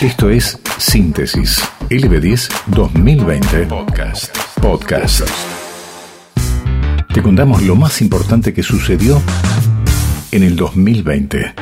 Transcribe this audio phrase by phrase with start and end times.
[0.00, 4.34] Esto es Síntesis LB10 2020 Podcast.
[4.58, 5.28] Podcast.
[7.12, 9.20] Te contamos lo más importante que sucedió
[10.32, 11.52] en el 2020.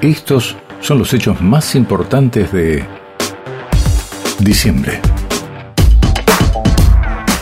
[0.00, 2.84] Estos son los hechos más importantes de
[4.40, 5.00] diciembre.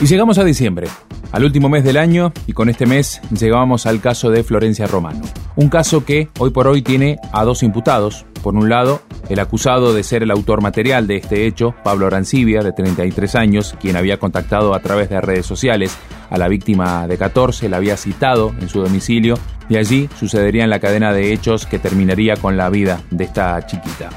[0.02, 0.86] Y llegamos a diciembre,
[1.30, 5.22] al último mes del año, y con este mes llegábamos al caso de Florencia Romano.
[5.62, 8.26] Un caso que hoy por hoy tiene a dos imputados.
[8.42, 12.62] Por un lado, el acusado de ser el autor material de este hecho, Pablo Arancibia,
[12.62, 15.96] de 33 años, quien había contactado a través de redes sociales
[16.30, 19.36] a la víctima de 14, la había citado en su domicilio
[19.68, 23.64] y allí sucedería en la cadena de hechos que terminaría con la vida de esta
[23.64, 24.10] chiquita.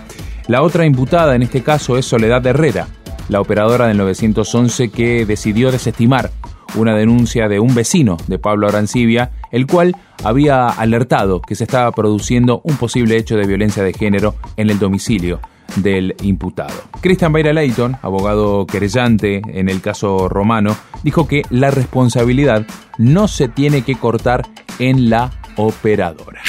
[0.48, 2.88] La otra imputada en este caso es Soledad Herrera,
[3.30, 6.31] la operadora del 911 que decidió desestimar
[6.76, 11.92] una denuncia de un vecino de Pablo Arancibia, el cual había alertado que se estaba
[11.92, 15.40] produciendo un posible hecho de violencia de género en el domicilio
[15.78, 16.73] del imputado.
[17.02, 22.66] Christian Beira Leighton, abogado querellante en el caso romano, dijo que la responsabilidad
[22.98, 24.44] no se tiene que cortar
[24.80, 26.42] en la operadora.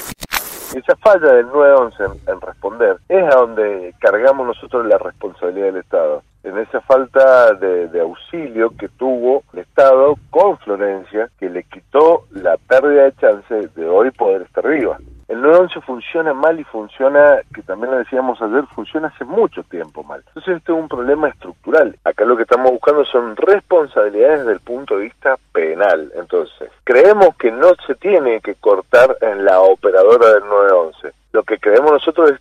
[0.75, 5.77] Esa falla del 911 en, en responder es a donde cargamos nosotros la responsabilidad del
[5.77, 11.65] Estado en esa falta de, de, auxilio que tuvo el Estado con Florencia, que le
[11.65, 14.99] quitó la pérdida de chance de hoy poder estar viva.
[15.29, 20.05] El 911 funciona mal y funciona, que también lo decíamos ayer, funciona hace mucho tiempo
[20.05, 20.23] mal.
[20.29, 21.97] Entonces este es un problema estructural.
[22.05, 26.13] Acá lo que estamos buscando son responsabilidades desde el punto de vista penal.
[26.15, 31.13] Entonces, creemos que no se tiene que cortar en la operadora del 911.
[31.33, 32.41] Lo que creemos nosotros es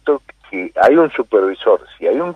[0.51, 1.81] si hay un supervisor,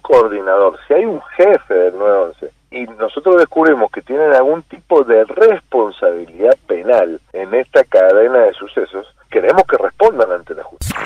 [0.10, 5.24] coordinador, si hay un jefe del 911 y nosotros descubrimos que tienen algún tipo de
[5.24, 10.98] responsabilidad penal en esta cadena de sucesos, queremos que respondan ante la justicia.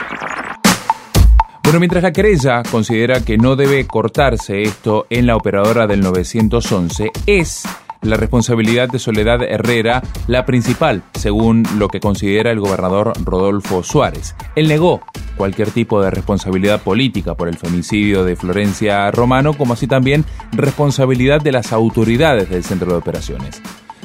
[1.63, 7.11] Bueno, mientras la querella considera que no debe cortarse esto en la operadora del 911,
[7.27, 7.65] es
[8.03, 14.35] la responsabilidad de Soledad Herrera la principal, según lo que considera el gobernador Rodolfo Suárez.
[14.55, 15.01] Él negó
[15.43, 20.23] cualquier tipo de responsabilidad política por el femicidio de Florencia Romano, como así también
[20.53, 23.61] responsabilidad de las autoridades del centro de operaciones.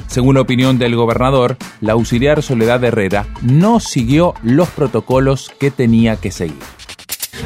[0.07, 6.17] Según la opinión del gobernador, la auxiliar Soledad Herrera no siguió los protocolos que tenía
[6.17, 6.78] que seguir.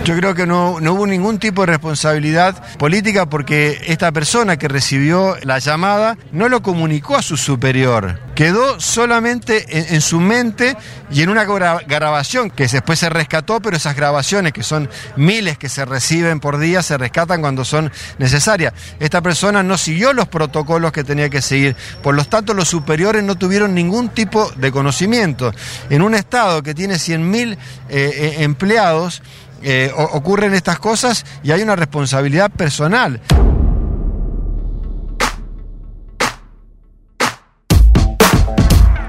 [0.03, 4.67] Yo creo que no, no, hubo ningún tipo de responsabilidad política porque esta persona que
[4.67, 8.19] recibió la llamada no lo comunicó a su superior.
[8.35, 10.75] Quedó solamente en, su mente
[11.09, 15.69] y en una grabación que después se rescató, pero esas grabaciones, que son miles que
[15.69, 18.73] se reciben por día, se rescatan cuando son necesarias.
[18.99, 21.77] Esta persona no siguió los protocolos que tenía que seguir.
[22.01, 25.53] Por lo tanto, los superiores no tuvieron ningún tipo de conocimiento.
[25.89, 27.57] En un Estado que tiene 100.000
[27.89, 29.21] eh, empleados,
[29.63, 33.21] eh, ocurren estas cosas y hay una responsabilidad personal.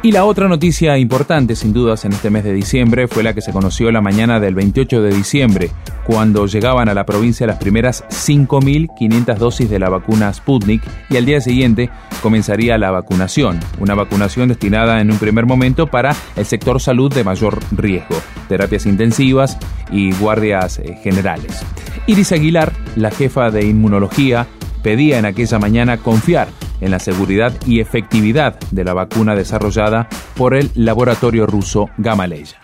[0.04, 3.40] Y la otra noticia importante, sin dudas, en este mes de diciembre fue la que
[3.40, 5.70] se conoció la mañana del 28 de diciembre,
[6.04, 11.24] cuando llegaban a la provincia las primeras 5.500 dosis de la vacuna Sputnik y al
[11.24, 11.88] día siguiente
[12.22, 17.24] comenzaría la vacunación, una vacunación destinada en un primer momento para el sector salud de
[17.24, 18.16] mayor riesgo,
[18.48, 19.58] terapias intensivas
[19.90, 21.64] y guardias eh, generales.
[22.06, 24.46] Iris Aguilar, la jefa de inmunología,
[24.82, 26.48] pedía en aquella mañana confiar
[26.80, 32.60] en la seguridad y efectividad de la vacuna desarrollada por el laboratorio ruso Gamaleya.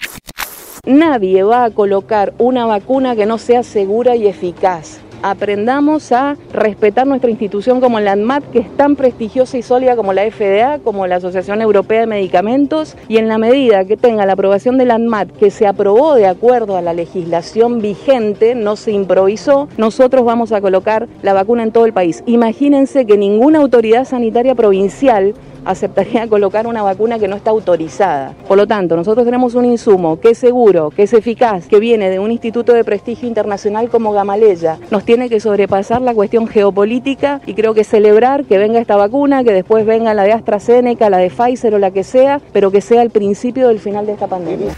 [0.87, 7.07] Nadie va a colocar una vacuna que no sea segura y eficaz aprendamos a respetar
[7.07, 11.07] nuestra institución como la ANMAT, que es tan prestigiosa y sólida como la FDA, como
[11.07, 14.95] la Asociación Europea de Medicamentos, y en la medida que tenga la aprobación de la
[14.95, 20.53] ANMAT, que se aprobó de acuerdo a la legislación vigente, no se improvisó, nosotros vamos
[20.53, 22.23] a colocar la vacuna en todo el país.
[22.27, 25.35] Imagínense que ninguna autoridad sanitaria provincial
[25.65, 28.35] aceptaría colocar una vacuna que no está autorizada.
[28.47, 32.11] Por lo tanto, nosotros tenemos un insumo que es seguro, que es eficaz, que viene
[32.11, 34.79] de un instituto de prestigio internacional como Gamaleya.
[34.91, 39.45] Nos tiene que sobrepasar la cuestión geopolítica y creo que celebrar que venga esta vacuna,
[39.45, 42.81] que después venga la de AstraZeneca, la de Pfizer o la que sea, pero que
[42.81, 44.75] sea el principio del final de esta pandemia.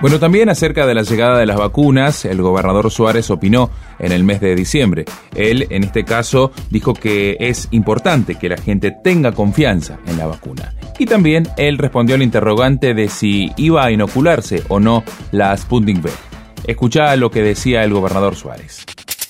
[0.00, 4.22] Bueno, también acerca de la llegada de las vacunas, el gobernador Suárez opinó en el
[4.22, 5.06] mes de diciembre.
[5.34, 10.26] Él, en este caso, dijo que es importante que la gente tenga confianza en la
[10.26, 10.74] vacuna.
[10.98, 16.04] Y también él respondió al interrogante de si iba a inocularse o no la Sputnik
[16.04, 16.10] V.
[16.66, 18.84] Escucha lo que decía el gobernador Suárez.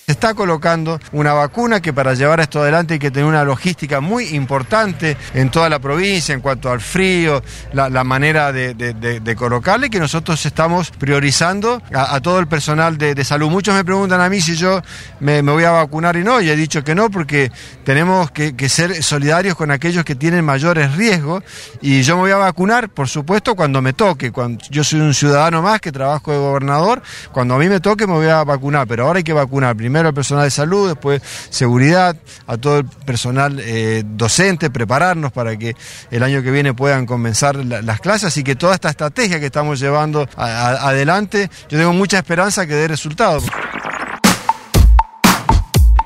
[0.07, 4.03] Se está colocando una vacuna que para llevar esto adelante hay que tener una logística
[4.03, 7.43] muy importante en toda la provincia en cuanto al frío,
[7.73, 13.49] la, manera de, colocarle, que nosotros estamos priorizando a, todo el personal de, salud.
[13.49, 14.83] Muchos me preguntan a mí si yo
[15.21, 17.51] me, voy a vacunar y no, y he dicho que no, porque
[17.85, 21.43] tenemos que, ser solidarios con aquellos que tienen mayores riesgos,
[21.81, 24.33] y yo me voy a vacunar, por supuesto, cuando me toque.
[24.33, 27.01] Cuando, yo soy un ciudadano más que trabajo de gobernador,
[27.33, 29.94] cuando a mí me toque me voy a vacunar, pero ahora hay que vacunar primero
[29.95, 32.17] primero al personal de salud, después seguridad,
[32.49, 35.77] a todo el personal eh, docente, prepararnos para que
[36.11, 38.25] el año que viene puedan comenzar las clases.
[38.25, 42.89] Así que toda esta estrategia que estamos llevando adelante, yo tengo mucha esperanza que dé
[42.89, 43.45] resultados.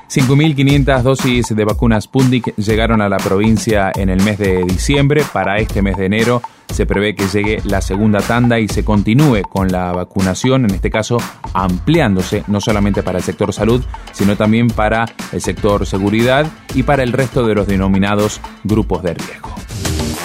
[0.07, 5.23] 5.500 dosis de vacunas Sputnik llegaron a la provincia en el mes de diciembre.
[5.33, 9.41] Para este mes de enero se prevé que llegue la segunda tanda y se continúe
[9.49, 11.17] con la vacunación, en este caso
[11.53, 17.03] ampliándose no solamente para el sector salud, sino también para el sector seguridad y para
[17.03, 19.53] el resto de los denominados grupos de riesgo.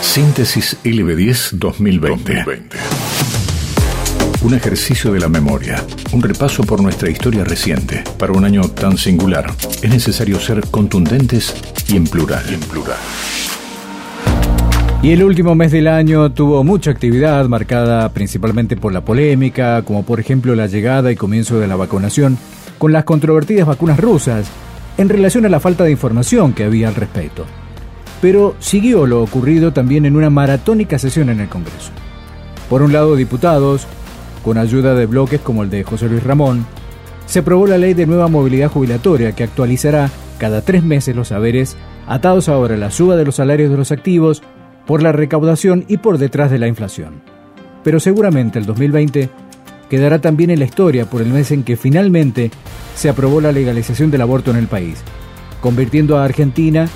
[0.00, 2.44] Síntesis LB10 2020.
[4.42, 5.82] Un ejercicio de la memoria,
[6.12, 8.04] un repaso por nuestra historia reciente.
[8.18, 9.50] Para un año tan singular,
[9.82, 11.54] es necesario ser contundentes
[11.88, 12.44] y en plural.
[12.50, 12.98] Y en plural.
[15.02, 20.02] Y el último mes del año tuvo mucha actividad marcada principalmente por la polémica, como
[20.02, 22.38] por ejemplo la llegada y comienzo de la vacunación
[22.78, 24.46] con las controvertidas vacunas rusas
[24.96, 27.44] en relación a la falta de información que había al respecto.
[28.22, 31.90] Pero siguió lo ocurrido también en una maratónica sesión en el Congreso.
[32.70, 33.86] Por un lado, diputados,
[34.42, 36.64] con ayuda de bloques como el de José Luis Ramón,
[37.26, 41.76] se aprobó la ley de nueva movilidad jubilatoria que actualizará cada tres meses los saberes
[42.06, 44.42] atados ahora a la suba de los salarios de los activos
[44.86, 47.22] por la recaudación y por detrás de la inflación.
[47.82, 49.28] Pero seguramente el 2020
[49.88, 52.50] quedará también en la historia por el mes en que finalmente
[52.94, 54.98] se aprobó la legalización del aborto en el país,
[55.60, 56.88] convirtiendo a Argentina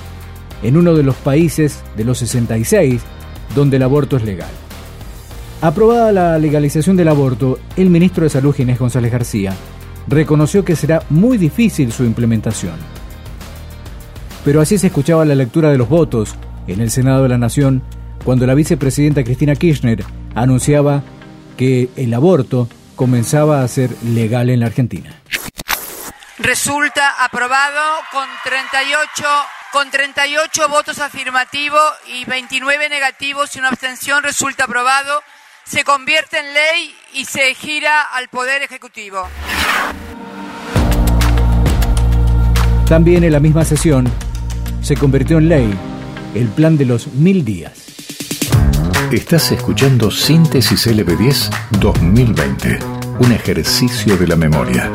[0.62, 3.02] en uno de los países de los 66
[3.54, 4.50] donde el aborto es legal.
[5.60, 9.54] Aprobada la legalización del aborto, el ministro de Salud Ginés González García
[10.06, 12.74] reconoció que será muy difícil su implementación.
[14.44, 16.34] Pero así se escuchaba la lectura de los votos
[16.68, 17.82] en el Senado de la Nación
[18.24, 20.04] cuando la vicepresidenta Cristina Kirchner
[20.34, 21.02] anunciaba
[21.56, 25.10] que el aborto comenzaba a ser legal en la Argentina.
[26.38, 27.80] Resulta aprobado
[28.12, 29.24] con 38
[29.72, 35.22] con 38 votos afirmativos y 29 negativos y una abstención resulta aprobado
[35.64, 39.28] se convierte en ley y se gira al Poder Ejecutivo.
[42.88, 44.10] También en la misma sesión
[44.80, 45.78] se convirtió en ley
[46.34, 47.72] el plan de los mil días.
[49.12, 52.78] Estás escuchando Síntesis LB10 2020,
[53.20, 54.92] un ejercicio de la memoria.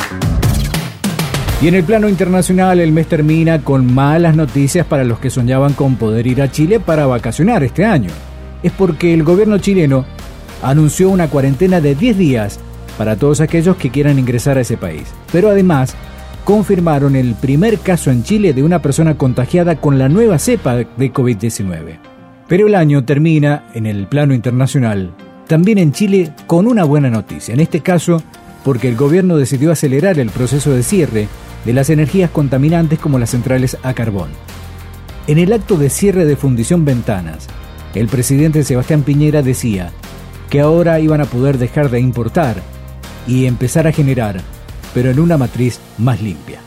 [1.61, 5.73] Y en el plano internacional el mes termina con malas noticias para los que soñaban
[5.73, 8.09] con poder ir a Chile para vacacionar este año.
[8.61, 10.05] Es porque el gobierno chileno
[10.61, 12.59] anunció una cuarentena de 10 días
[12.97, 15.05] para todos aquellos que quieran ingresar a ese país.
[15.31, 15.95] Pero además,
[16.43, 21.13] confirmaron el primer caso en Chile de una persona contagiada con la nueva cepa de
[21.13, 21.99] COVID-19.
[22.47, 25.13] Pero el año termina, en el plano internacional,
[25.47, 28.21] también en Chile con una buena noticia, en este caso
[28.63, 31.27] porque el gobierno decidió acelerar el proceso de cierre
[31.65, 34.29] de las energías contaminantes como las centrales a carbón.
[35.27, 37.47] En el acto de cierre de Fundición Ventanas,
[37.95, 39.91] el presidente Sebastián Piñera decía
[40.49, 42.57] que ahora iban a poder dejar de importar
[43.27, 44.41] y empezar a generar,
[44.93, 46.61] pero en una matriz más limpia.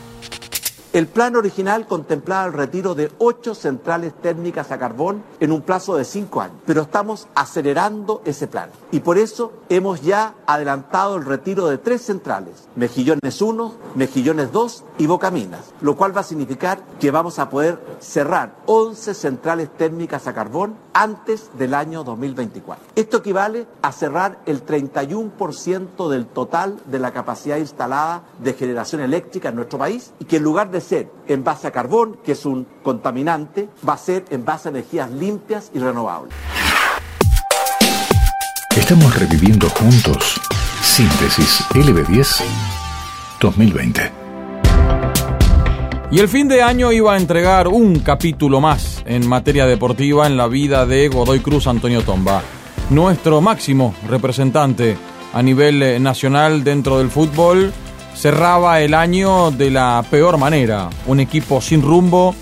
[0.97, 5.95] El plan original contemplaba el retiro de ocho centrales térmicas a carbón en un plazo
[5.95, 8.71] de cinco años, pero estamos acelerando ese plan.
[8.93, 14.85] Y por eso hemos ya adelantado el retiro de tres centrales, Mejillones 1, Mejillones 2
[14.97, 20.26] y Bocaminas, lo cual va a significar que vamos a poder cerrar 11 centrales térmicas
[20.26, 22.83] a carbón antes del año 2024.
[22.95, 29.50] Esto equivale a cerrar el 31% del total de la capacidad instalada de generación eléctrica
[29.50, 32.47] en nuestro país y que en lugar de ser en base a carbón, que es
[32.47, 36.33] un contaminante, va a ser en base a energías limpias y renovables.
[38.76, 40.40] Estamos reviviendo juntos
[40.83, 42.43] Síntesis LB10
[43.40, 44.12] 2020.
[46.11, 50.37] Y el fin de año iba a entregar un capítulo más en materia deportiva en
[50.37, 52.43] la vida de Godoy Cruz Antonio Tomba,
[52.90, 54.97] nuestro máximo representante
[55.33, 57.73] a nivel eh, nacional dentro del fútbol
[58.17, 60.89] cerraba el año de la peor manera.
[61.07, 62.35] Un equipo sin rumbo,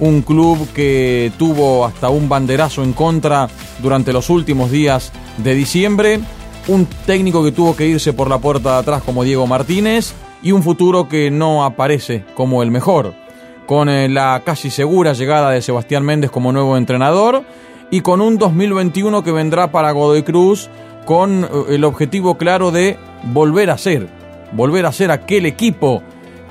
[0.00, 3.48] un club que tuvo hasta un banderazo en contra
[3.82, 6.20] durante los últimos días de diciembre,
[6.68, 10.52] un técnico que tuvo que irse por la puerta de atrás como Diego Martínez y
[10.52, 13.14] un futuro que no aparece como el mejor,
[13.66, 17.42] con eh, la casi segura llegada de Sebastián Méndez como nuevo entrenador
[17.90, 20.68] y con un 2021 que vendrá para Godoy Cruz
[21.04, 24.08] con eh, el objetivo claro de volver a ser,
[24.52, 26.02] volver a ser aquel equipo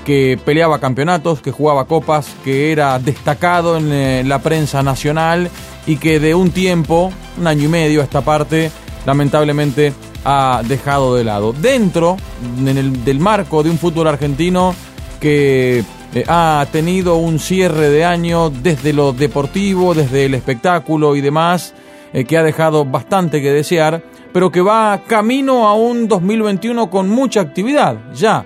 [0.05, 5.49] que peleaba campeonatos, que jugaba copas, que era destacado en eh, la prensa nacional
[5.87, 8.71] y que de un tiempo, un año y medio a esta parte,
[9.05, 11.53] lamentablemente ha dejado de lado.
[11.53, 12.17] Dentro
[12.63, 14.75] del marco de un fútbol argentino
[15.19, 15.83] que
[16.13, 21.73] eh, ha tenido un cierre de año desde lo deportivo, desde el espectáculo y demás,
[22.13, 24.03] eh, que ha dejado bastante que desear,
[24.35, 27.95] pero que va camino a un 2021 con mucha actividad.
[28.13, 28.43] Ya,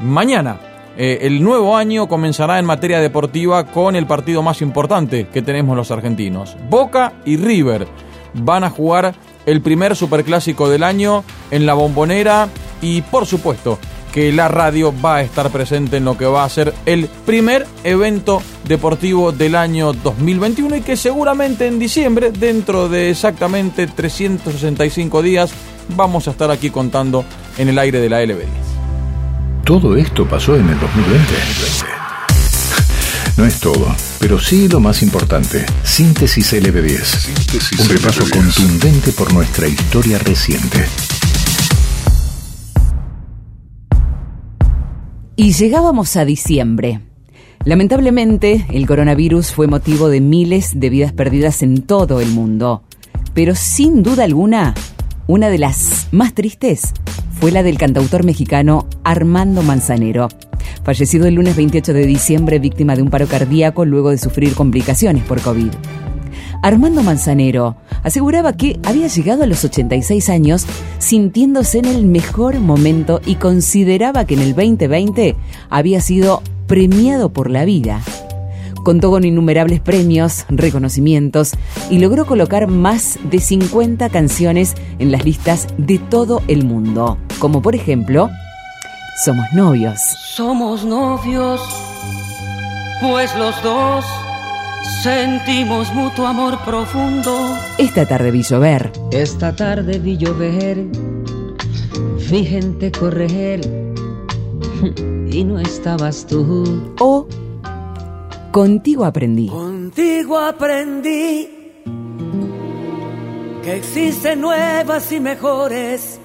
[0.00, 0.58] mañana,
[0.96, 5.76] eh, el nuevo año comenzará en materia deportiva con el partido más importante que tenemos
[5.76, 6.56] los argentinos.
[6.70, 7.86] Boca y River
[8.32, 9.14] van a jugar
[9.44, 12.48] el primer superclásico del año en la bombonera
[12.80, 13.78] y por supuesto
[14.16, 17.66] que la radio va a estar presente en lo que va a ser el primer
[17.84, 25.50] evento deportivo del año 2021 y que seguramente en diciembre, dentro de exactamente 365 días,
[25.94, 27.26] vamos a estar aquí contando
[27.58, 28.46] en el aire de la LB10.
[29.66, 31.34] Todo esto pasó en el 2020.
[33.36, 35.66] No es todo, pero sí lo más importante.
[35.84, 37.82] Síntesis LB10.
[37.82, 40.86] Un repaso contundente por nuestra historia reciente.
[45.38, 47.00] Y llegábamos a diciembre.
[47.66, 52.84] Lamentablemente, el coronavirus fue motivo de miles de vidas perdidas en todo el mundo.
[53.34, 54.72] Pero sin duda alguna,
[55.26, 56.94] una de las más tristes
[57.38, 60.28] fue la del cantautor mexicano Armando Manzanero,
[60.84, 65.22] fallecido el lunes 28 de diciembre víctima de un paro cardíaco luego de sufrir complicaciones
[65.24, 65.68] por COVID.
[66.62, 67.76] Armando Manzanero
[68.06, 70.64] aseguraba que había llegado a los 86 años
[70.98, 75.34] sintiéndose en el mejor momento y consideraba que en el 2020
[75.70, 78.00] había sido premiado por la vida
[78.84, 81.54] Contó con innumerables premios, reconocimientos
[81.90, 87.62] y logró colocar más de 50 canciones en las listas de todo el mundo, como
[87.62, 88.30] por ejemplo
[89.24, 89.98] Somos novios.
[90.36, 91.60] Somos novios,
[93.00, 94.04] pues los dos
[95.02, 97.56] sentimos mutuo amor profundo.
[97.78, 98.92] Esta tarde vi llover.
[99.10, 100.78] Esta tarde vi llover,
[102.30, 103.60] vi gente correr
[105.30, 106.94] y no estabas tú.
[107.00, 107.26] O
[108.56, 109.48] Contigo aprendí.
[109.48, 111.46] Contigo aprendí
[113.62, 116.18] que existen nuevas y mejores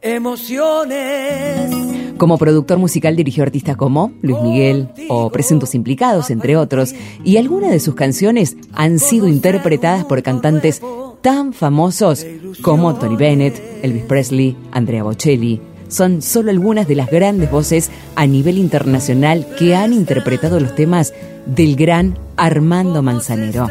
[0.00, 1.77] emociones.
[2.18, 6.94] Como productor musical dirigió artistas como Luis Miguel o Presuntos Implicados, entre otros,
[7.24, 10.82] y algunas de sus canciones han sido interpretadas por cantantes
[11.22, 12.26] tan famosos
[12.62, 18.26] como Tony Bennett, Elvis Presley, Andrea Bocelli, son solo algunas de las grandes voces a
[18.26, 21.14] nivel internacional que han interpretado los temas
[21.46, 23.68] del gran Armando Manzanero.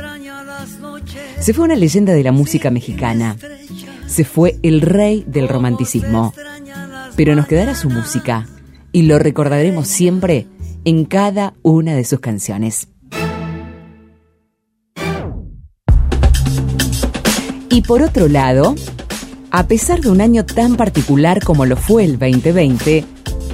[1.39, 3.37] Se fue una leyenda de la música mexicana.
[4.07, 6.33] Se fue el rey del romanticismo.
[7.17, 8.47] Pero nos quedará su música
[8.93, 10.47] y lo recordaremos siempre
[10.85, 12.87] en cada una de sus canciones.
[17.71, 18.75] Y por otro lado,
[19.49, 23.03] a pesar de un año tan particular como lo fue el 2020,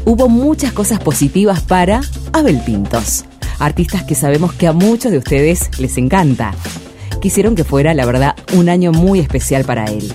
[0.05, 2.01] hubo muchas cosas positivas para
[2.33, 3.23] Abel Pintos,
[3.59, 6.53] artistas que sabemos que a muchos de ustedes les encanta.
[7.21, 10.11] Quisieron que fuera, la verdad, un año muy especial para él.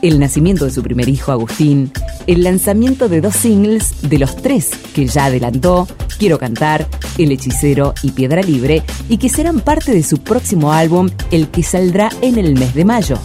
[0.00, 1.90] El nacimiento de su primer hijo, Agustín,
[2.26, 5.86] el lanzamiento de dos singles de los tres que ya adelantó,
[6.18, 6.86] Quiero Cantar,
[7.18, 11.62] El Hechicero y Piedra Libre, y que serán parte de su próximo álbum, el que
[11.62, 13.18] saldrá en el mes de mayo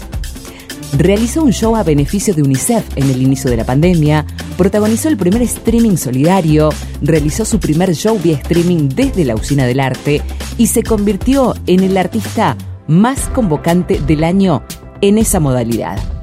[0.97, 4.25] realizó un show a beneficio de UNICEF en el inicio de la pandemia,
[4.57, 6.69] protagonizó el primer streaming solidario,
[7.01, 10.21] realizó su primer show vía streaming desde la Usina del Arte
[10.57, 14.63] y se convirtió en el artista más convocante del año
[15.01, 16.18] en esa modalidad.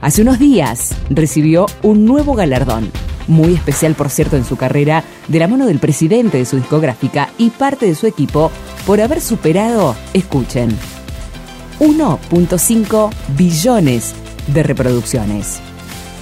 [0.00, 2.90] Hace unos días recibió un nuevo galardón,
[3.28, 7.30] muy especial por cierto en su carrera, de la mano del presidente de su discográfica
[7.36, 8.50] y parte de su equipo
[8.86, 10.70] por haber superado, escuchen,
[11.80, 14.14] 1.5 billones
[14.46, 15.60] de reproducciones.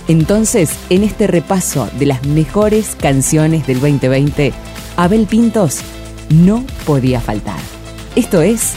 [0.08, 4.52] Entonces, en este repaso de las mejores canciones del 2020,
[4.96, 5.80] Abel Pintos
[6.30, 7.60] no podía faltar.
[8.16, 8.72] Esto es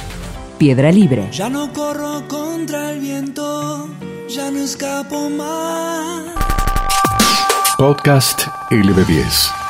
[0.58, 1.30] Piedra Libre.
[1.32, 3.88] Ya no corro contra el viento,
[4.32, 6.24] ya no escapo más.
[7.78, 9.61] Podcast LB10.